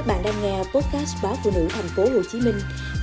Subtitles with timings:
[0.00, 2.54] Các bạn đang nghe podcast báo phụ nữ thành phố Hồ Chí Minh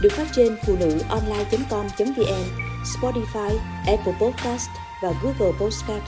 [0.02, 2.44] được phát trên phụ nữ online.com.vn,
[2.84, 4.70] Spotify, Apple Podcast
[5.04, 6.04] và Google Podcast.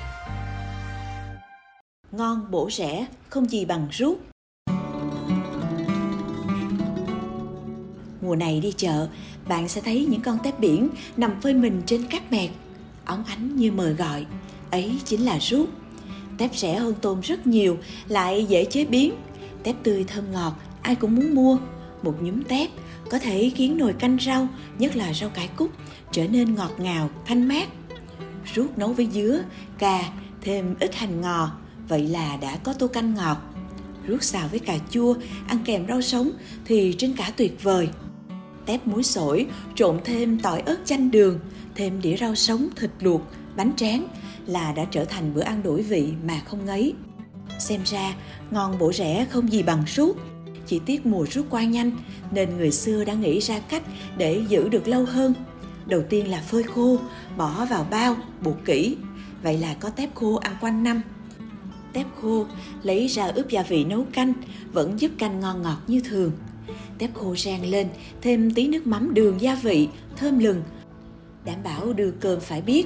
[2.12, 4.20] Ngon bổ rẻ, không gì bằng rút.
[8.22, 9.08] Mùa này đi chợ,
[9.48, 12.50] bạn sẽ thấy những con tép biển nằm phơi mình trên cát mẹt,
[13.06, 14.26] óng ánh như mời gọi.
[14.72, 15.70] Ấy chính là rút.
[16.38, 17.78] Tép rẻ hơn tôm rất nhiều,
[18.08, 19.14] lại dễ chế biến.
[19.64, 21.58] Tép tươi thơm ngọt, ai cũng muốn mua.
[22.04, 22.70] Một nhúm tép
[23.10, 24.48] có thể khiến nồi canh rau,
[24.80, 25.70] nhất là rau cải cúc,
[26.12, 27.70] trở nên ngọt ngào, thanh mát.
[28.54, 29.42] Rút nấu với dứa,
[29.78, 30.04] cà,
[30.42, 31.52] thêm ít hành ngò,
[31.88, 33.38] vậy là đã có tô canh ngọt.
[34.08, 35.16] Rút xào với cà chua,
[35.48, 36.32] ăn kèm rau sống
[36.66, 37.90] thì trên cả tuyệt vời.
[38.66, 41.40] Tép muối sổi, trộn thêm tỏi ớt chanh đường,
[41.76, 43.22] thêm đĩa rau sống, thịt luộc,
[43.56, 44.08] bánh tráng
[44.46, 46.94] là đã trở thành bữa ăn đổi vị mà không ngấy.
[47.60, 48.16] Xem ra,
[48.52, 50.18] ngon bổ rẻ không gì bằng rút.
[50.70, 51.92] Chỉ tiếc mùa rút qua nhanh
[52.32, 53.84] nên người xưa đã nghĩ ra cách
[54.18, 55.34] để giữ được lâu hơn.
[55.86, 56.98] Đầu tiên là phơi khô,
[57.38, 58.98] bỏ vào bao, buộc kỹ.
[59.44, 61.02] Vậy là có tép khô ăn quanh năm.
[61.94, 62.46] Tép khô
[62.84, 64.34] lấy ra ướp gia vị nấu canh
[64.74, 66.32] vẫn giúp canh ngon ngọt như thường.
[66.98, 67.88] Tép khô rang lên,
[68.22, 70.64] thêm tí nước mắm đường gia vị, thơm lừng.
[71.46, 72.86] Đảm bảo đưa cơm phải biết.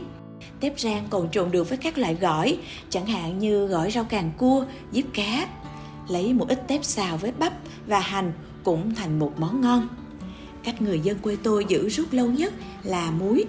[0.59, 2.57] Tép rang còn trộn được với các loại gỏi,
[2.89, 5.47] chẳng hạn như gỏi rau càng cua, diếp cá.
[6.09, 7.53] Lấy một ít tép xào với bắp
[7.87, 9.87] và hành cũng thành một món ngon.
[10.63, 13.45] Cách người dân quê tôi giữ rút lâu nhất là muối.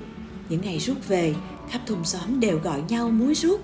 [0.48, 1.34] Những ngày rút về,
[1.70, 3.60] khắp thôn xóm đều gọi nhau muối rút.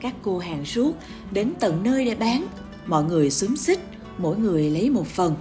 [0.00, 0.96] Các cô hàng rút
[1.30, 2.46] đến tận nơi để bán,
[2.86, 3.80] mọi người xúm xích,
[4.18, 5.34] mỗi người lấy một phần.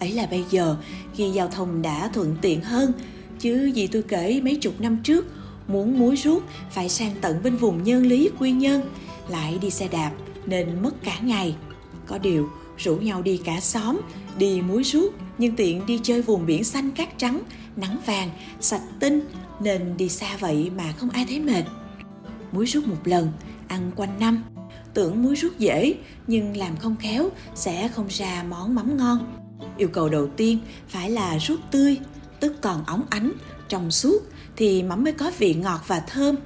[0.00, 0.76] Ấy là bây giờ,
[1.14, 2.92] khi giao thông đã thuận tiện hơn,
[3.38, 5.26] chứ gì tôi kể mấy chục năm trước,
[5.68, 8.82] muốn muối rút phải sang tận bên vùng nhân lý quy nhơn,
[9.28, 10.12] lại đi xe đạp
[10.46, 11.54] nên mất cả ngày.
[12.10, 14.00] Có điều, rủ nhau đi cả xóm,
[14.38, 17.42] đi muối rút nhưng tiện đi chơi vùng biển xanh cát trắng,
[17.76, 18.30] nắng vàng,
[18.60, 19.20] sạch tinh
[19.60, 21.64] nên đi xa vậy mà không ai thấy mệt.
[22.52, 23.32] Muối rút một lần,
[23.68, 24.44] ăn quanh năm.
[24.94, 25.94] Tưởng muối rút dễ
[26.26, 29.40] nhưng làm không khéo sẽ không ra món mắm ngon.
[29.76, 31.96] Yêu cầu đầu tiên phải là rút tươi,
[32.40, 33.32] tức còn óng ánh,
[33.68, 34.22] trong suốt
[34.56, 36.36] thì mắm mới có vị ngọt và thơm.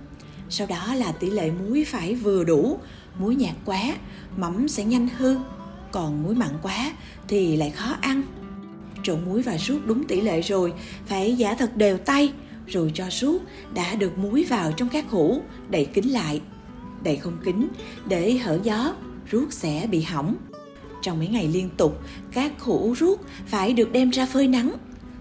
[0.50, 2.78] Sau đó là tỷ lệ muối phải vừa đủ,
[3.18, 3.82] muối nhạt quá,
[4.36, 5.36] mắm sẽ nhanh hư,
[5.92, 6.92] còn muối mặn quá
[7.28, 8.22] thì lại khó ăn.
[9.02, 10.72] Trộn muối và ruốc đúng tỷ lệ rồi,
[11.06, 12.32] phải giả thật đều tay,
[12.66, 13.42] rồi cho ruốc
[13.74, 16.40] đã được muối vào trong các hũ, đậy kín lại.
[17.02, 17.68] Đậy không kín,
[18.08, 18.94] để hở gió,
[19.32, 20.36] ruốc sẽ bị hỏng.
[21.02, 22.02] Trong mấy ngày liên tục,
[22.32, 24.74] các hũ ruốc phải được đem ra phơi nắng.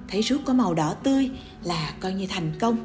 [0.07, 1.29] Thấy ruốc có màu đỏ tươi
[1.63, 2.77] là coi như thành công.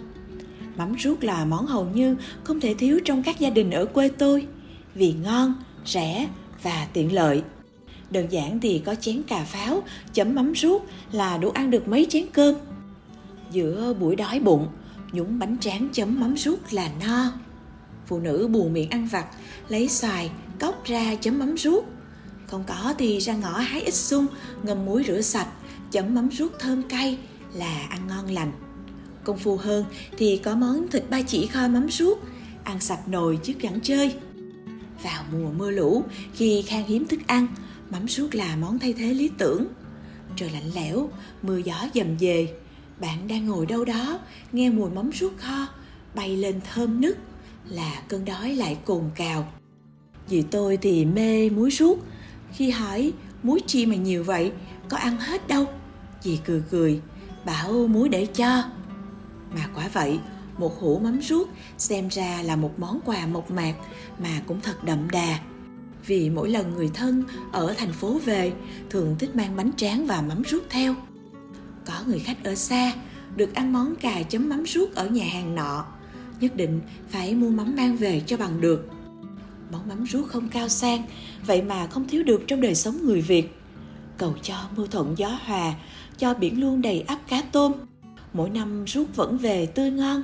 [0.77, 4.09] Mắm ruốc là món hầu như không thể thiếu trong các gia đình ở quê
[4.09, 4.47] tôi
[4.99, 5.55] vì ngon,
[5.87, 6.29] rẻ
[6.63, 7.43] và tiện lợi.
[8.11, 9.83] Đơn giản thì có chén cà pháo,
[10.15, 12.55] chấm mắm ruốc là đủ ăn được mấy chén cơm.
[13.51, 14.69] Giữa buổi đói bụng,
[15.13, 17.33] nhúng bánh tráng chấm mắm ruốc là no.
[18.07, 19.27] Phụ nữ buồn miệng ăn vặt,
[19.69, 21.85] lấy xoài, cốc ra chấm mắm ruốc.
[22.47, 24.27] Không có thì ra ngõ hái ít sung,
[24.63, 25.49] ngâm muối rửa sạch,
[25.91, 27.19] chấm mắm ruốc thơm cay
[27.55, 28.53] là ăn ngon lành.
[29.25, 29.85] Công phu hơn
[30.19, 32.19] thì có món thịt ba chỉ kho mắm ruốc,
[32.65, 34.15] ăn sạch nồi chứ gắn chơi.
[35.03, 36.05] Vào mùa mưa lũ,
[36.35, 37.47] khi khan hiếm thức ăn,
[37.91, 39.65] mắm ruốc là món thay thế lý tưởng.
[40.37, 41.11] Trời lạnh lẽo,
[41.43, 42.55] mưa gió dầm về,
[43.01, 44.19] bạn đang ngồi đâu đó,
[44.53, 45.67] nghe mùi mắm ruốc kho,
[46.15, 47.17] bay lên thơm nức,
[47.69, 49.53] là cơn đói lại cồn cào.
[50.29, 51.99] vì tôi thì mê muối ruốc,
[52.53, 54.53] khi hỏi muối chi mà nhiều vậy,
[54.89, 55.67] có ăn hết đâu.
[56.23, 57.01] Dì cười cười,
[57.45, 58.63] bảo muối để cho.
[59.55, 60.19] Mà quả vậy,
[60.59, 61.49] một hũ mắm ruốc,
[61.79, 63.75] xem ra là một món quà mộc mạc
[64.19, 65.39] mà cũng thật đậm đà.
[66.07, 68.53] Vì mỗi lần người thân ở thành phố về,
[68.91, 70.95] thường thích mang bánh tráng và mắm ruốc theo.
[71.87, 72.93] Có người khách ở xa
[73.37, 75.85] được ăn món cà chấm mắm ruốc ở nhà hàng nọ,
[76.41, 78.89] nhất định phải mua mắm mang về cho bằng được.
[79.73, 81.03] Món mắm ruốc không cao sang,
[81.47, 83.55] vậy mà không thiếu được trong đời sống người việt.
[84.17, 85.75] Cầu cho mưa thuận gió hòa,
[86.19, 87.73] cho biển luôn đầy ắp cá tôm.
[88.33, 90.23] Mỗi năm ruốc vẫn về tươi ngon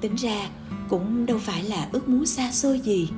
[0.00, 0.48] tính ra
[0.88, 3.08] cũng đâu phải là ước muốn xa xôi gì.